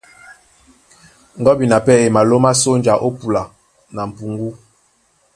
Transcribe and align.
Gɔ́bina 1.43 1.77
pɛ́ 1.85 1.95
á 2.19 2.21
lómá 2.29 2.51
sónja 2.61 2.93
ó 3.05 3.09
púla 3.19 3.43
ná 3.95 4.01
m̀puŋgú. 4.09 4.49